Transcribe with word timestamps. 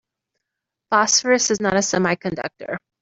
Phosphorus 0.89 1.51
is 1.51 1.61
not 1.61 1.75
a 1.75 1.77
semiconductor. 1.81 2.77